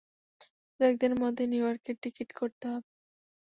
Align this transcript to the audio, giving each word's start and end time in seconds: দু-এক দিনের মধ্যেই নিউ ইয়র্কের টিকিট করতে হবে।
দু-এক 0.79 0.95
দিনের 1.01 1.19
মধ্যেই 1.23 1.49
নিউ 1.51 1.63
ইয়র্কের 1.63 1.95
টিকিট 2.03 2.29
করতে 2.39 2.65
হবে। 2.67 2.89